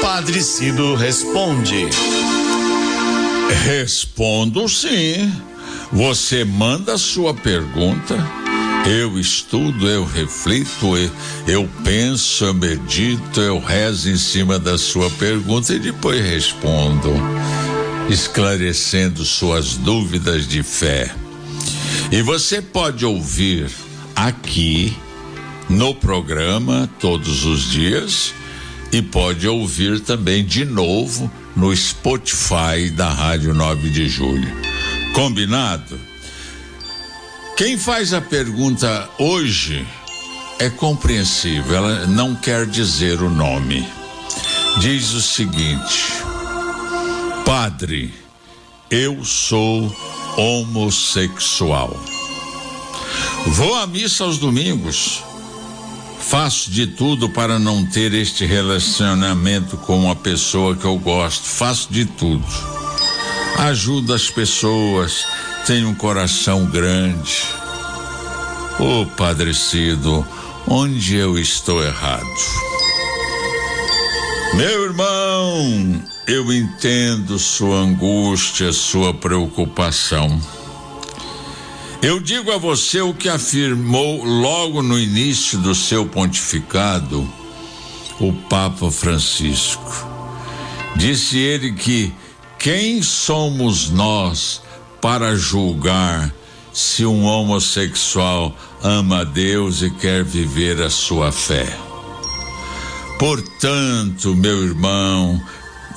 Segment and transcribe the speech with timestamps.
[0.00, 1.88] Padre Cido responde.
[3.64, 5.30] Respondo sim.
[5.92, 8.16] Você manda a sua pergunta,
[8.86, 10.96] eu estudo, eu reflito,
[11.46, 17.12] eu penso, eu medito, eu rezo em cima da sua pergunta e depois respondo,
[18.08, 21.14] esclarecendo suas dúvidas de fé.
[22.10, 23.70] E você pode ouvir
[24.16, 24.96] aqui
[25.68, 28.32] no programa todos os dias
[28.92, 34.50] e pode ouvir também de novo no Spotify da Rádio 9 de Julho.
[35.14, 35.98] Combinado?
[37.56, 39.86] Quem faz a pergunta hoje
[40.58, 43.86] é compreensível, ela não quer dizer o nome.
[44.80, 46.22] Diz o seguinte:
[47.44, 48.12] Padre,
[48.90, 49.94] eu sou
[50.36, 51.98] homossexual.
[53.46, 55.22] Vou à missa aos domingos
[56.30, 61.42] Faço de tudo para não ter este relacionamento com uma pessoa que eu gosto.
[61.42, 62.46] Faço de tudo.
[63.58, 65.26] Ajudo as pessoas.
[65.66, 67.42] Tenho um coração grande.
[68.78, 70.24] Ô oh, Padre Cido,
[70.68, 72.24] onde eu estou errado?
[74.54, 80.40] Meu irmão, eu entendo sua angústia, sua preocupação.
[82.02, 87.30] Eu digo a você o que afirmou logo no início do seu pontificado
[88.18, 90.08] o Papa Francisco.
[90.96, 92.10] Disse ele que
[92.58, 94.62] quem somos nós
[94.98, 96.34] para julgar
[96.72, 101.66] se um homossexual ama a Deus e quer viver a sua fé?
[103.18, 105.38] Portanto, meu irmão,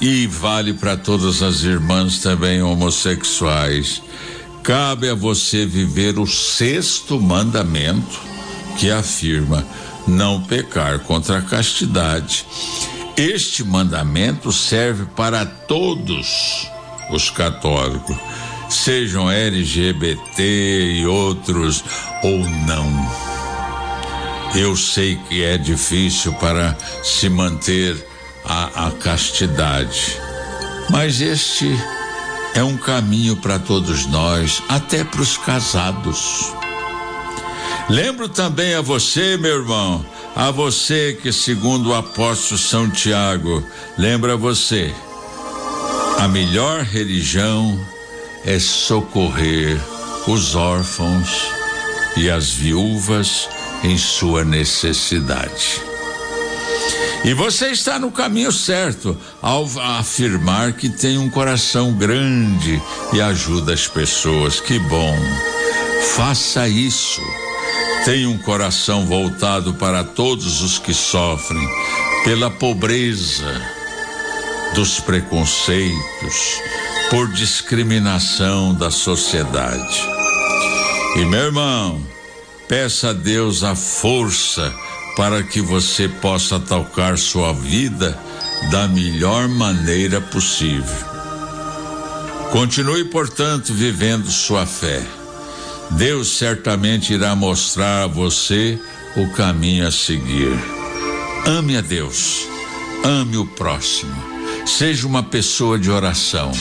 [0.02, 4.02] e vale para todas as irmãs também homossexuais,
[4.64, 8.18] Cabe a você viver o sexto mandamento
[8.80, 9.68] que afirma
[10.08, 12.46] não pecar contra a castidade.
[13.18, 16.66] Este mandamento serve para todos
[17.12, 18.16] os católicos,
[18.70, 21.84] sejam LGBT e outros
[22.24, 22.90] ou não.
[24.56, 28.02] Eu sei que é difícil para se manter
[28.46, 30.18] a, a castidade,
[30.90, 31.68] mas este
[32.56, 36.54] é um caminho para todos nós, até para os casados.
[37.90, 40.06] Lembro também a você, meu irmão,
[40.36, 43.64] a você que, segundo o apóstolo São Tiago,
[43.98, 44.94] lembra você,
[46.20, 47.80] a melhor religião
[48.46, 49.80] é socorrer
[50.28, 51.50] os órfãos
[52.16, 53.50] e as viúvas
[53.84, 55.93] em sua necessidade.
[57.24, 62.82] E você está no caminho certo ao afirmar que tem um coração grande
[63.14, 64.60] e ajuda as pessoas.
[64.60, 65.18] Que bom.
[66.16, 67.22] Faça isso.
[68.04, 71.66] Tenha um coração voltado para todos os que sofrem
[72.26, 73.62] pela pobreza,
[74.76, 76.62] dos preconceitos,
[77.10, 80.02] por discriminação da sociedade.
[81.16, 82.02] E meu irmão,
[82.68, 84.74] peça a Deus a força
[85.16, 88.18] para que você possa tocar sua vida
[88.72, 91.14] da melhor maneira possível.
[92.52, 95.02] Continue, portanto, vivendo sua fé.
[95.92, 98.80] Deus certamente irá mostrar a você
[99.16, 100.58] o caminho a seguir.
[101.46, 102.48] Ame a Deus,
[103.04, 104.16] ame o próximo,
[104.66, 106.52] seja uma pessoa de oração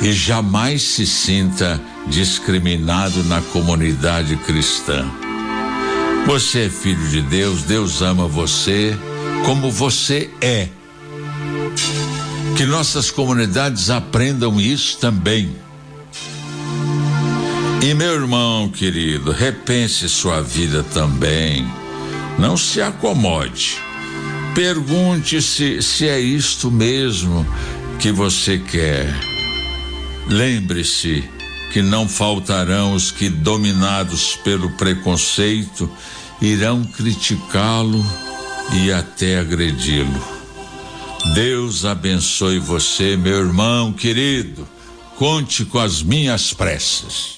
[0.00, 5.10] e jamais se sinta discriminado na comunidade cristã.
[6.26, 8.96] Você é filho de Deus, Deus ama você
[9.44, 10.68] como você é.
[12.56, 15.56] Que nossas comunidades aprendam isso também.
[17.82, 21.66] E meu irmão querido, repense sua vida também.
[22.38, 23.78] Não se acomode.
[24.54, 27.46] Pergunte-se se é isto mesmo
[27.98, 29.14] que você quer.
[30.26, 31.24] Lembre-se
[31.72, 35.90] que não faltarão os que, dominados pelo preconceito,
[36.40, 38.04] irão criticá-lo
[38.72, 40.38] e até agredi-lo.
[41.34, 44.66] Deus abençoe você, meu irmão querido.
[45.16, 47.36] Conte com as minhas preces.